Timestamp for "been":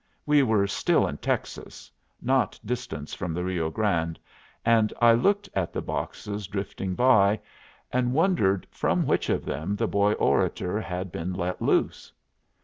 11.11-11.33